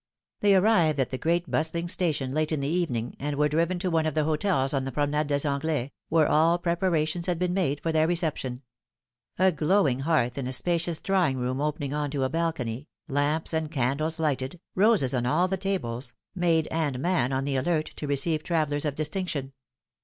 [0.39, 3.91] They arrived at the great bustling station late in the evening, and were driven to
[3.91, 7.79] one of the hotels on the Promenade des Anglais, where all preparations had been made
[7.81, 8.63] for their reception:
[9.37, 13.69] a glowing hearth in a spacious drawing room opening on to a balcony, lamps and
[13.71, 18.41] candles lighted, roses on all the tables, maid and man on the alert to receive
[18.41, 19.53] travellers of distinction.